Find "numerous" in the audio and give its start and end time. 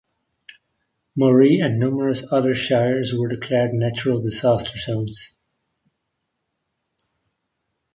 1.77-2.33